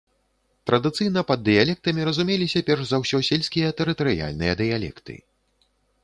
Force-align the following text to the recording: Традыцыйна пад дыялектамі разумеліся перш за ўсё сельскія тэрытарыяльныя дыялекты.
Традыцыйна 0.67 1.21
пад 1.31 1.39
дыялектамі 1.49 2.05
разумеліся 2.09 2.61
перш 2.69 2.83
за 2.91 2.97
ўсё 3.03 3.19
сельскія 3.27 3.67
тэрытарыяльныя 3.81 4.53
дыялекты. 4.63 5.13